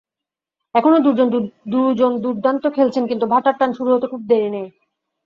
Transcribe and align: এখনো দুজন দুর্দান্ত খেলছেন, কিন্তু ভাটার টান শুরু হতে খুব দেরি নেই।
এখনো 0.75 0.97
দুজন 1.67 2.11
দুর্দান্ত 2.23 2.63
খেলছেন, 2.75 3.03
কিন্তু 3.07 3.25
ভাটার 3.33 3.55
টান 3.59 3.69
শুরু 3.77 3.89
হতে 3.93 4.07
খুব 4.07 4.21
দেরি 4.29 4.49
নেই। 4.55 4.67